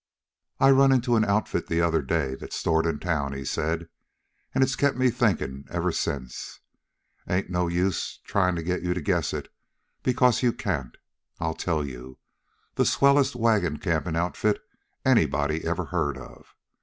[0.59, 3.87] "I run into an outfit the other day, that's stored in town," he said,
[4.55, 6.59] "an' it's kept me thinkin' ever since.
[7.29, 9.53] Ain't no use tryin' to get you to guess it,
[10.01, 10.97] because you can't.
[11.39, 12.17] I'll tell you
[12.73, 14.59] the swellest wagon campin' outfit
[15.05, 16.55] anybody ever heard of.